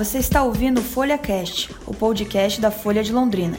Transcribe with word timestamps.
Você 0.00 0.16
está 0.16 0.42
ouvindo 0.42 0.78
o 0.78 0.82
Folha 0.82 1.18
Cast, 1.18 1.76
o 1.86 1.92
podcast 1.92 2.58
da 2.58 2.70
Folha 2.70 3.02
de 3.02 3.12
Londrina. 3.12 3.58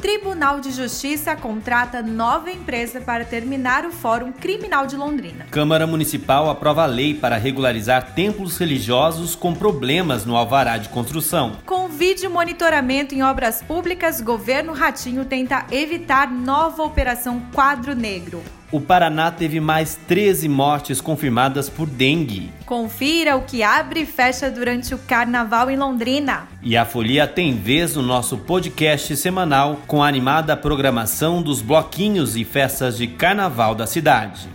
Tribunal 0.00 0.58
de 0.58 0.70
Justiça 0.70 1.36
contrata 1.36 2.00
nova 2.00 2.50
empresa 2.50 2.98
para 2.98 3.26
terminar 3.26 3.84
o 3.84 3.92
Fórum 3.92 4.32
Criminal 4.32 4.86
de 4.86 4.96
Londrina. 4.96 5.44
Câmara 5.50 5.86
Municipal 5.86 6.48
aprova 6.48 6.84
a 6.84 6.86
lei 6.86 7.12
para 7.12 7.36
regularizar 7.36 8.14
templos 8.14 8.56
religiosos 8.56 9.34
com 9.34 9.52
problemas 9.52 10.24
no 10.24 10.34
alvará 10.34 10.78
de 10.78 10.88
construção. 10.88 11.58
Com 11.66 11.88
vídeo 11.88 12.30
monitoramento 12.30 13.14
em 13.14 13.22
obras 13.22 13.60
públicas, 13.60 14.22
governo 14.22 14.72
Ratinho 14.72 15.26
tenta 15.26 15.66
evitar 15.70 16.32
nova 16.32 16.82
operação 16.82 17.42
Quadro 17.52 17.94
Negro. 17.94 18.42
O 18.70 18.82
Paraná 18.82 19.30
teve 19.30 19.60
mais 19.60 19.98
13 20.06 20.46
mortes 20.46 21.00
confirmadas 21.00 21.70
por 21.70 21.86
dengue. 21.86 22.52
Confira 22.66 23.34
o 23.34 23.42
que 23.42 23.62
abre 23.62 24.00
e 24.00 24.06
fecha 24.06 24.50
durante 24.50 24.94
o 24.94 24.98
carnaval 24.98 25.70
em 25.70 25.76
Londrina. 25.76 26.46
E 26.62 26.76
a 26.76 26.84
Folia 26.84 27.26
tem 27.26 27.56
vez 27.56 27.96
no 27.96 28.02
nosso 28.02 28.36
podcast 28.36 29.16
semanal 29.16 29.80
com 29.86 30.02
a 30.02 30.06
animada 30.06 30.54
programação 30.54 31.40
dos 31.40 31.62
bloquinhos 31.62 32.36
e 32.36 32.44
festas 32.44 32.98
de 32.98 33.06
carnaval 33.06 33.74
da 33.74 33.86
cidade. 33.86 34.50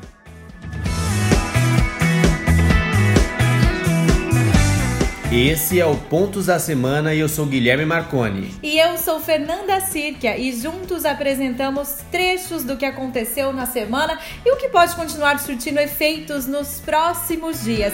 Esse 5.35 5.79
é 5.79 5.85
o 5.87 5.97
Pontos 5.97 6.45
da 6.45 6.59
Semana 6.59 7.11
e 7.11 7.19
eu 7.19 7.27
sou 7.27 7.47
Guilherme 7.47 7.87
Marconi. 7.87 8.53
E 8.61 8.77
eu 8.77 8.99
sou 8.99 9.19
Fernanda 9.19 9.79
Cirquia 9.79 10.37
e 10.37 10.55
juntos 10.55 11.05
apresentamos 11.05 12.03
trechos 12.11 12.63
do 12.63 12.77
que 12.77 12.85
aconteceu 12.85 13.51
na 13.51 13.65
semana 13.65 14.19
e 14.45 14.51
o 14.51 14.57
que 14.57 14.69
pode 14.69 14.95
continuar 14.95 15.39
surtindo 15.39 15.79
efeitos 15.79 16.45
nos 16.45 16.79
próximos 16.79 17.63
dias. 17.63 17.93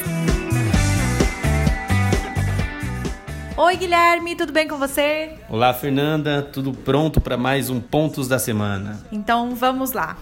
Oi, 3.56 3.78
Guilherme, 3.78 4.36
tudo 4.36 4.52
bem 4.52 4.68
com 4.68 4.78
você? 4.78 5.32
Olá, 5.48 5.74
Fernanda, 5.74 6.42
tudo 6.42 6.74
pronto 6.74 7.22
para 7.22 7.38
mais 7.38 7.70
um 7.70 7.80
Pontos 7.80 8.28
da 8.28 8.38
Semana? 8.38 9.00
Então 9.14 9.56
vamos 9.56 9.94
lá. 9.94 10.18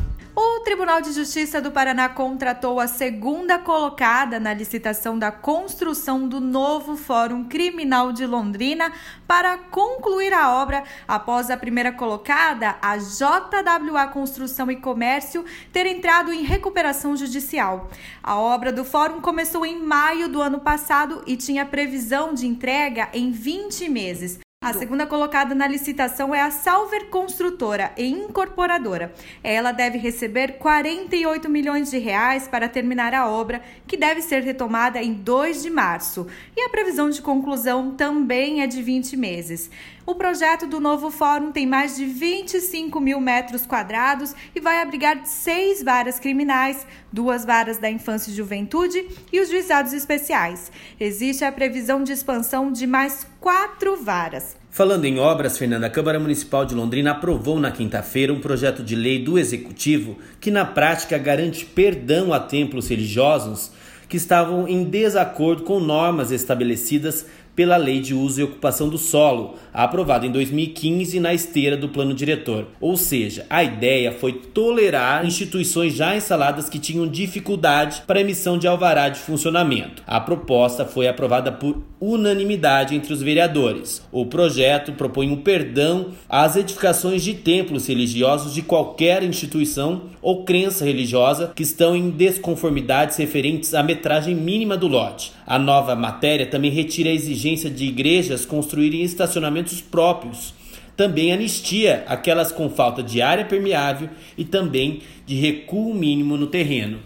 Tribunal 0.67 0.99
de 0.99 1.13
Justiça 1.13 1.61
do 1.61 1.71
Paraná 1.71 2.09
contratou 2.09 2.77
a 2.77 2.87
segunda 2.87 3.57
colocada 3.57 4.37
na 4.37 4.53
licitação 4.53 5.17
da 5.17 5.31
construção 5.31 6.27
do 6.27 6.41
novo 6.41 6.97
Fórum 6.97 7.45
Criminal 7.45 8.11
de 8.11 8.25
Londrina 8.25 8.91
para 9.25 9.57
concluir 9.57 10.33
a 10.33 10.51
obra 10.51 10.83
após 11.07 11.49
a 11.49 11.55
primeira 11.55 11.93
colocada, 11.93 12.75
a 12.81 12.97
JWA 12.97 14.07
Construção 14.07 14.69
e 14.69 14.75
Comércio, 14.75 15.45
ter 15.71 15.85
entrado 15.85 16.33
em 16.33 16.43
recuperação 16.43 17.15
judicial. 17.15 17.89
A 18.21 18.37
obra 18.37 18.73
do 18.73 18.83
fórum 18.83 19.21
começou 19.21 19.65
em 19.65 19.81
maio 19.81 20.27
do 20.27 20.41
ano 20.41 20.59
passado 20.59 21.23
e 21.25 21.37
tinha 21.37 21.65
previsão 21.65 22.33
de 22.33 22.45
entrega 22.45 23.07
em 23.13 23.31
20 23.31 23.87
meses. 23.87 24.46
A 24.59 24.73
segunda 24.73 25.05
colocada 25.05 25.53
na 25.53 25.67
licitação 25.67 26.33
é 26.33 26.41
a 26.41 26.49
Salver 26.49 27.09
Construtora 27.09 27.91
e 27.95 28.07
Incorporadora. 28.07 29.13
Ela 29.43 29.71
deve 29.71 29.99
receber 29.99 30.57
48 30.57 31.47
milhões 31.47 31.91
de 31.91 31.99
reais 31.99 32.47
para 32.47 32.67
terminar 32.67 33.13
a 33.13 33.29
obra, 33.29 33.61
que 33.85 33.95
deve 33.95 34.19
ser 34.23 34.41
retomada 34.41 34.99
em 34.99 35.13
2 35.13 35.61
de 35.61 35.69
março. 35.69 36.25
E 36.55 36.61
a 36.61 36.69
previsão 36.69 37.07
de 37.07 37.21
conclusão 37.21 37.91
também 37.91 38.63
é 38.63 38.67
de 38.67 38.81
20 38.81 39.15
meses. 39.15 39.69
O 40.07 40.15
projeto 40.15 40.65
do 40.65 40.79
novo 40.79 41.11
fórum 41.11 41.51
tem 41.51 41.67
mais 41.67 41.97
de 41.97 42.05
25 42.05 42.97
mil 42.97 43.19
metros 43.19 43.65
quadrados 43.65 44.33
e 44.55 44.59
vai 44.61 44.81
abrigar 44.81 45.25
seis 45.25 45.83
varas 45.83 46.17
criminais, 46.17 46.87
duas 47.11 47.43
varas 47.43 47.77
da 47.77 47.91
infância 47.91 48.31
e 48.31 48.33
juventude 48.33 49.05
e 49.33 49.41
os 49.41 49.49
juizados 49.49 49.91
especiais. 49.91 50.71
Existe 50.97 51.43
a 51.43 51.51
previsão 51.51 52.03
de 52.03 52.13
expansão 52.13 52.71
de 52.71 52.87
mais 52.87 53.27
quatro 53.41 53.97
varas. 53.97 54.55
Falando 54.71 55.03
em 55.03 55.19
obras, 55.19 55.57
Fernanda, 55.57 55.87
a 55.87 55.89
Câmara 55.89 56.21
Municipal 56.21 56.63
de 56.63 56.73
Londrina 56.73 57.11
aprovou 57.11 57.59
na 57.59 57.69
quinta-feira 57.69 58.31
um 58.31 58.39
projeto 58.39 58.81
de 58.81 58.95
lei 58.95 59.21
do 59.21 59.37
Executivo 59.37 60.17
que, 60.39 60.49
na 60.49 60.63
prática, 60.63 61.17
garante 61.17 61.65
perdão 61.65 62.31
a 62.31 62.39
templos 62.39 62.87
religiosos 62.87 63.73
que 64.07 64.15
estavam 64.15 64.69
em 64.69 64.85
desacordo 64.85 65.63
com 65.63 65.81
normas 65.81 66.31
estabelecidas 66.31 67.25
pela 67.57 67.75
Lei 67.75 67.99
de 67.99 68.13
Uso 68.13 68.39
e 68.39 68.43
Ocupação 68.43 68.87
do 68.87 68.99
Solo, 68.99 69.55
aprovada 69.73 70.27
em 70.27 70.31
2015 70.31 71.19
na 71.19 71.33
esteira 71.33 71.75
do 71.75 71.89
plano 71.89 72.13
diretor. 72.13 72.67
Ou 72.79 72.95
seja, 72.95 73.47
a 73.49 73.63
ideia 73.63 74.11
foi 74.11 74.31
tolerar 74.31 75.25
instituições 75.25 75.95
já 75.95 76.15
instaladas 76.15 76.69
que 76.69 76.77
tinham 76.77 77.07
dificuldade 77.07 78.03
para 78.05 78.21
emissão 78.21 78.59
de 78.59 78.67
alvará 78.67 79.09
de 79.09 79.19
funcionamento. 79.19 80.03
A 80.05 80.19
proposta 80.19 80.85
foi 80.85 81.07
aprovada 81.07 81.51
por 81.51 81.81
unanimidade 81.99 82.95
entre 82.95 83.11
os 83.11 83.23
vereadores. 83.23 84.03
O 84.11 84.27
projeto 84.27 84.91
propõe 84.91 85.31
um 85.31 85.37
perdão 85.37 86.11
às 86.29 86.55
edificações 86.55 87.23
de 87.23 87.33
templos 87.33 87.87
religiosos 87.87 88.53
de 88.53 88.61
qualquer 88.61 89.23
instituição 89.23 90.03
ou 90.21 90.43
crença 90.43 90.85
religiosa 90.85 91.51
que 91.55 91.63
estão 91.63 91.95
em 91.95 92.11
desconformidades 92.11 93.17
referentes 93.17 93.73
à 93.73 93.81
metragem 93.81 94.35
mínima 94.35 94.77
do 94.77 94.87
lote. 94.87 95.31
A 95.45 95.57
nova 95.57 95.95
matéria 95.95 96.45
também 96.45 96.69
retira 96.69 97.09
a 97.09 97.13
exigência 97.13 97.46
de 97.55 97.85
igrejas 97.85 98.45
construírem 98.45 99.03
estacionamentos 99.03 99.81
próprios. 99.81 100.53
Também 100.95 101.31
anistia 101.31 102.03
aquelas 102.07 102.51
com 102.51 102.69
falta 102.69 103.03
de 103.03 103.21
área 103.21 103.45
permeável 103.45 104.09
e 104.37 104.43
também 104.43 105.01
de 105.25 105.35
recuo 105.35 105.93
mínimo 105.93 106.35
no 106.35 106.47
terreno. 106.47 106.99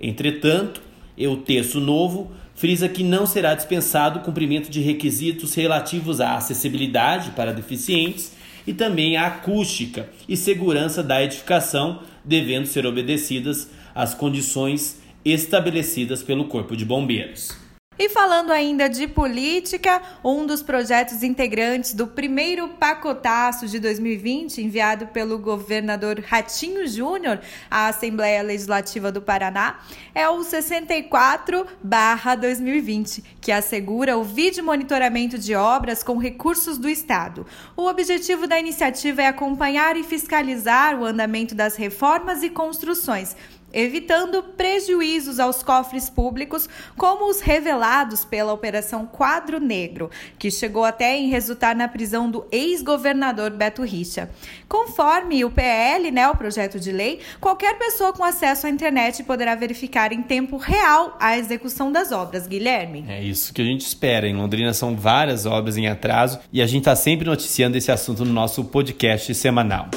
Entretanto, 0.00 0.82
o 1.18 1.36
texto 1.36 1.78
novo 1.78 2.32
frisa 2.54 2.88
que 2.88 3.02
não 3.02 3.26
será 3.26 3.54
dispensado 3.54 4.18
o 4.18 4.22
cumprimento 4.22 4.70
de 4.70 4.80
requisitos 4.80 5.54
relativos 5.54 6.20
à 6.20 6.36
acessibilidade 6.36 7.32
para 7.32 7.52
deficientes 7.52 8.32
e 8.66 8.72
também 8.72 9.16
à 9.16 9.26
acústica 9.26 10.08
e 10.28 10.36
segurança 10.36 11.02
da 11.02 11.22
edificação, 11.22 12.00
devendo 12.24 12.66
ser 12.66 12.86
obedecidas 12.86 13.68
as 13.94 14.14
condições 14.14 15.00
estabelecidas 15.24 16.22
pelo 16.22 16.46
Corpo 16.46 16.76
de 16.76 16.84
Bombeiros. 16.84 17.63
E 17.96 18.08
falando 18.08 18.50
ainda 18.50 18.88
de 18.88 19.06
política, 19.06 20.02
um 20.24 20.44
dos 20.44 20.64
projetos 20.64 21.22
integrantes 21.22 21.94
do 21.94 22.08
primeiro 22.08 22.70
pacotaço 22.70 23.68
de 23.68 23.78
2020, 23.78 24.60
enviado 24.60 25.06
pelo 25.06 25.38
governador 25.38 26.18
Ratinho 26.18 26.88
Júnior 26.88 27.38
à 27.70 27.86
Assembleia 27.86 28.42
Legislativa 28.42 29.12
do 29.12 29.22
Paraná, 29.22 29.78
é 30.12 30.28
o 30.28 30.42
64/2020, 30.42 33.22
que 33.40 33.52
assegura 33.52 34.18
o 34.18 34.24
vídeo 34.24 34.64
monitoramento 34.64 35.38
de 35.38 35.54
obras 35.54 36.02
com 36.02 36.18
recursos 36.18 36.76
do 36.76 36.88
Estado. 36.88 37.46
O 37.76 37.86
objetivo 37.86 38.48
da 38.48 38.58
iniciativa 38.58 39.22
é 39.22 39.28
acompanhar 39.28 39.96
e 39.96 40.02
fiscalizar 40.02 40.98
o 40.98 41.04
andamento 41.04 41.54
das 41.54 41.76
reformas 41.76 42.42
e 42.42 42.50
construções 42.50 43.36
evitando 43.74 44.42
prejuízos 44.42 45.40
aos 45.40 45.62
cofres 45.62 46.08
públicos, 46.08 46.68
como 46.96 47.28
os 47.28 47.40
revelados 47.40 48.24
pela 48.24 48.52
Operação 48.52 49.04
Quadro 49.04 49.58
Negro, 49.58 50.10
que 50.38 50.50
chegou 50.50 50.84
até 50.84 51.16
em 51.16 51.28
resultar 51.28 51.74
na 51.74 51.88
prisão 51.88 52.30
do 52.30 52.46
ex-governador 52.50 53.50
Beto 53.50 53.82
Richa. 53.82 54.30
Conforme 54.68 55.44
o 55.44 55.50
PL, 55.50 56.10
né, 56.10 56.28
o 56.28 56.36
projeto 56.36 56.78
de 56.78 56.92
lei, 56.92 57.20
qualquer 57.40 57.76
pessoa 57.76 58.12
com 58.12 58.22
acesso 58.22 58.66
à 58.66 58.70
internet 58.70 59.24
poderá 59.24 59.54
verificar 59.54 60.12
em 60.12 60.22
tempo 60.22 60.56
real 60.56 61.16
a 61.20 61.36
execução 61.36 61.90
das 61.90 62.12
obras. 62.12 62.46
Guilherme. 62.46 63.04
É 63.08 63.22
isso 63.22 63.52
que 63.52 63.60
a 63.60 63.64
gente 63.64 63.80
espera. 63.80 64.28
Em 64.28 64.34
Londrina 64.34 64.72
são 64.72 64.94
várias 64.94 65.46
obras 65.46 65.76
em 65.76 65.88
atraso 65.88 66.38
e 66.52 66.62
a 66.62 66.66
gente 66.66 66.82
está 66.82 66.94
sempre 66.94 67.26
noticiando 67.26 67.76
esse 67.76 67.90
assunto 67.90 68.24
no 68.24 68.32
nosso 68.32 68.64
podcast 68.64 69.34
semanal. 69.34 69.88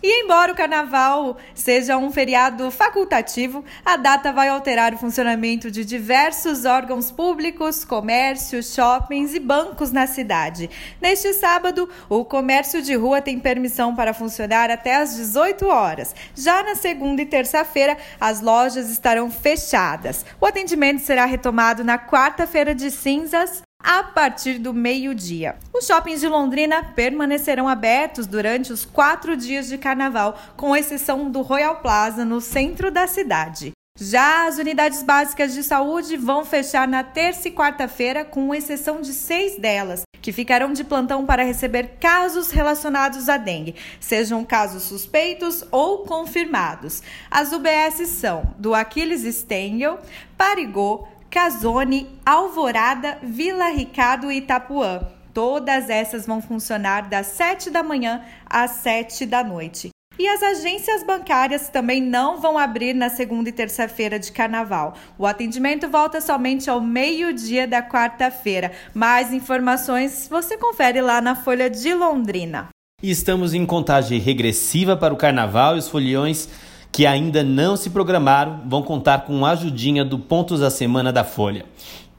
E 0.05 0.25
embora 0.25 0.51
o 0.51 0.55
carnaval 0.55 1.37
seja 1.55 1.97
um 1.97 2.11
feriado 2.11 2.69
facultativo, 2.69 3.63
a 3.85 3.95
data 3.95 4.33
vai 4.33 4.49
alterar 4.49 4.93
o 4.93 4.97
funcionamento 4.97 5.71
de 5.71 5.85
diversos 5.85 6.65
órgãos 6.65 7.09
públicos, 7.09 7.85
comércios, 7.85 8.73
shoppings 8.73 9.33
e 9.33 9.39
bancos 9.39 9.93
na 9.93 10.05
cidade. 10.05 10.69
Neste 10.99 11.31
sábado, 11.31 11.87
o 12.09 12.25
comércio 12.25 12.81
de 12.81 12.93
rua 12.95 13.21
tem 13.21 13.39
permissão 13.39 13.95
para 13.95 14.13
funcionar 14.13 14.69
até 14.69 14.95
às 14.95 15.15
18 15.15 15.67
horas. 15.67 16.13
Já 16.35 16.61
na 16.63 16.75
segunda 16.75 17.21
e 17.21 17.25
terça-feira, 17.25 17.97
as 18.19 18.41
lojas 18.41 18.89
estarão 18.89 19.31
fechadas. 19.31 20.25
O 20.41 20.45
atendimento 20.45 20.99
será 20.99 21.23
retomado 21.23 21.81
na 21.81 21.97
quarta-feira 21.97 22.75
de 22.75 22.91
cinzas 22.91 23.63
a 23.83 24.01
partir 24.01 24.57
do 24.57 24.73
meio-dia. 24.73 25.57
Os 25.73 25.85
shoppings 25.85 26.21
de 26.21 26.27
Londrina 26.29 26.81
permanecerão 26.95 27.67
abertos 27.67 28.25
durante 28.25 28.71
os 28.71 28.85
quatro 28.85 29.35
dias 29.35 29.67
de 29.67 29.77
carnaval, 29.77 30.39
com 30.55 30.75
exceção 30.75 31.29
do 31.29 31.41
Royal 31.41 31.81
Plaza, 31.81 32.23
no 32.23 32.39
centro 32.39 32.89
da 32.89 33.05
cidade. 33.05 33.73
Já 33.99 34.47
as 34.47 34.57
unidades 34.57 35.03
básicas 35.03 35.53
de 35.53 35.61
saúde 35.61 36.17
vão 36.17 36.43
fechar 36.43 36.87
na 36.87 37.03
terça 37.03 37.47
e 37.47 37.51
quarta-feira, 37.51 38.25
com 38.25 38.55
exceção 38.55 39.01
de 39.01 39.13
seis 39.13 39.59
delas, 39.59 40.01
que 40.19 40.31
ficarão 40.31 40.73
de 40.73 40.83
plantão 40.83 41.27
para 41.27 41.43
receber 41.43 41.97
casos 41.99 42.49
relacionados 42.49 43.29
à 43.29 43.37
dengue, 43.37 43.75
sejam 43.99 44.43
casos 44.43 44.83
suspeitos 44.83 45.63
ou 45.69 45.99
confirmados. 45.99 47.03
As 47.29 47.51
UBS 47.51 48.07
são 48.07 48.55
do 48.57 48.73
Aquiles 48.73 49.21
Stengel, 49.35 49.99
Parigô, 50.35 51.07
Casone, 51.33 52.05
Alvorada, 52.23 53.17
Vila 53.23 53.69
Ricardo 53.69 54.31
e 54.31 54.37
Itapuã. 54.37 55.01
Todas 55.33 55.89
essas 55.89 56.27
vão 56.27 56.39
funcionar 56.39 57.09
das 57.09 57.25
7 57.25 57.71
da 57.71 57.81
manhã 57.81 58.21
às 58.45 58.69
7 58.83 59.25
da 59.25 59.43
noite. 59.43 59.89
E 60.19 60.27
as 60.27 60.43
agências 60.43 61.03
bancárias 61.03 61.69
também 61.69 61.99
não 61.99 62.39
vão 62.39 62.55
abrir 62.55 62.93
na 62.93 63.09
segunda 63.09 63.49
e 63.49 63.51
terça-feira 63.51 64.19
de 64.19 64.31
carnaval. 64.31 64.93
O 65.17 65.25
atendimento 65.25 65.89
volta 65.89 66.21
somente 66.21 66.69
ao 66.69 66.79
meio-dia 66.79 67.67
da 67.67 67.81
quarta-feira. 67.81 68.71
Mais 68.93 69.33
informações 69.33 70.27
você 70.29 70.55
confere 70.55 71.01
lá 71.01 71.19
na 71.19 71.33
Folha 71.33 71.67
de 71.67 71.95
Londrina. 71.95 72.69
Estamos 73.01 73.55
em 73.55 73.65
contagem 73.65 74.19
regressiva 74.19 74.95
para 74.95 75.11
o 75.11 75.17
carnaval 75.17 75.75
e 75.75 75.79
os 75.79 75.89
foliões 75.89 76.47
que 76.93 77.07
ainda 77.07 77.43
não 77.43 77.75
se 77.75 77.89
programaram 77.89 78.61
vão 78.67 78.83
contar 78.83 79.25
com 79.25 79.43
a 79.43 79.49
ajudinha 79.49 80.05
do 80.05 80.19
Pontos 80.19 80.59
da 80.59 80.69
Semana 80.69 81.11
da 81.11 81.23
Folha. 81.23 81.65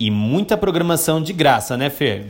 E 0.00 0.10
muita 0.10 0.56
programação 0.56 1.22
de 1.22 1.32
graça, 1.32 1.76
né, 1.76 1.88
Fer? 1.88 2.26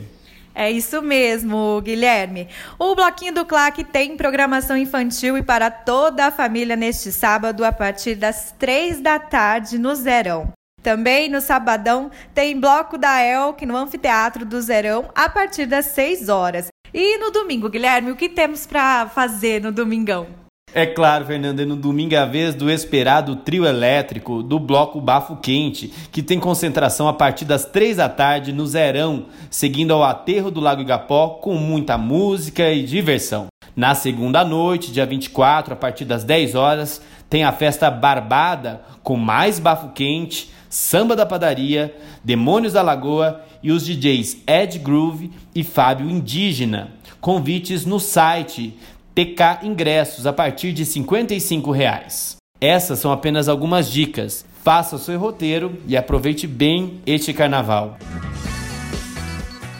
É 0.53 0.71
isso 0.71 1.01
mesmo, 1.01 1.81
Guilherme. 1.81 2.47
O 2.77 2.93
Bloquinho 2.95 3.33
do 3.33 3.45
Claque 3.45 3.83
tem 3.83 4.15
programação 4.15 4.77
infantil 4.77 5.35
e 5.37 5.43
para 5.43 5.71
toda 5.71 6.27
a 6.27 6.31
família 6.31 6.75
neste 6.75 7.11
sábado 7.11 7.65
a 7.65 7.73
partir 7.73 8.13
das 8.13 8.53
três 8.57 9.01
da 9.01 9.17
tarde 9.17 9.79
no 9.79 9.93
Zerão. 9.95 10.53
Também 10.83 11.27
no 11.27 11.41
sabadão 11.41 12.11
tem 12.31 12.59
bloco 12.59 12.95
da 12.95 13.19
Elk 13.25 13.65
no 13.65 13.75
Anfiteatro 13.75 14.45
do 14.45 14.61
Zerão 14.61 15.09
a 15.15 15.27
partir 15.27 15.65
das 15.65 15.87
6 15.87 16.29
horas. 16.29 16.67
E 16.93 17.17
no 17.17 17.31
domingo, 17.31 17.69
Guilherme, 17.69 18.11
o 18.11 18.15
que 18.15 18.29
temos 18.29 18.67
para 18.67 19.07
fazer 19.07 19.59
no 19.63 19.71
domingão? 19.71 20.44
É 20.73 20.85
claro, 20.85 21.25
Fernando, 21.25 21.61
é 21.61 21.65
no 21.65 21.77
domingo 21.77 22.17
a 22.17 22.25
vez 22.25 22.53
do 22.53 22.69
esperado 22.69 23.37
trio 23.37 23.65
elétrico 23.65 24.43
do 24.43 24.59
bloco 24.59 24.99
Bafo 24.99 25.37
Quente, 25.37 25.93
que 26.11 26.21
tem 26.21 26.37
concentração 26.37 27.07
a 27.07 27.13
partir 27.13 27.45
das 27.45 27.63
três 27.63 27.95
da 27.95 28.09
tarde 28.09 28.51
no 28.51 28.67
Zerão, 28.67 29.27
seguindo 29.49 29.93
ao 29.93 30.03
aterro 30.03 30.51
do 30.51 30.59
Lago 30.59 30.81
Igapó 30.81 31.29
com 31.41 31.55
muita 31.55 31.97
música 31.97 32.73
e 32.73 32.83
diversão. 32.83 33.47
Na 33.73 33.95
segunda 33.95 34.43
noite, 34.43 34.91
dia 34.91 35.05
24, 35.05 35.73
a 35.73 35.77
partir 35.77 36.03
das 36.03 36.25
10 36.25 36.55
horas, 36.55 37.01
tem 37.29 37.45
a 37.45 37.53
festa 37.53 37.89
Barbada 37.89 38.81
com 39.01 39.15
mais 39.15 39.59
Bafo 39.59 39.93
Quente, 39.93 40.51
Samba 40.69 41.15
da 41.15 41.25
Padaria, 41.25 41.95
Demônios 42.21 42.73
da 42.73 42.81
Lagoa 42.81 43.41
e 43.63 43.71
os 43.71 43.85
DJs 43.85 44.43
Ed 44.45 44.77
Groove 44.79 45.31
e 45.53 45.63
Fábio 45.63 46.09
Indígena. 46.09 46.91
Convites 47.21 47.85
no 47.85 47.99
site 47.99 48.77
TK 49.15 49.63
ingressos 49.63 50.27
a 50.27 50.33
partir 50.33 50.73
de 50.73 50.85
55 50.85 51.71
reais. 51.71 52.35
Essas 52.59 52.99
são 52.99 53.13
apenas 53.13 53.47
algumas 53.47 53.89
dicas. 53.89 54.45
Faça 54.61 54.97
o 54.97 54.99
seu 54.99 55.17
roteiro 55.17 55.79
e 55.87 55.95
aproveite 55.95 56.45
bem 56.45 56.99
este 57.05 57.33
carnaval. 57.33 57.97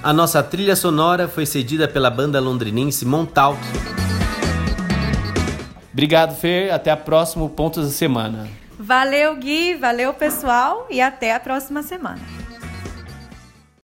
A 0.01 0.13
nossa 0.13 0.42
trilha 0.42 0.75
sonora 0.75 1.27
foi 1.27 1.46
cedida 1.46 1.86
pela 1.86 2.10
banda 2.10 2.39
londrinense 2.39 3.06
Montauk. 3.06 3.60
Obrigado, 5.92 6.34
Fer. 6.36 6.72
Até 6.72 6.92
a 6.92 6.98
próxima 6.98 7.50
Pontos 7.50 7.86
da 7.86 7.92
Semana. 7.92 8.48
Valeu, 8.80 9.36
Gui. 9.36 9.75
Valeu, 9.75 10.13
pessoal. 10.13 10.88
E 10.89 11.01
até 11.01 11.34
a 11.34 11.42
próxima 11.42 11.84
semana. 11.84 12.35